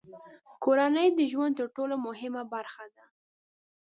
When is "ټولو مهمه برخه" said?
1.75-2.85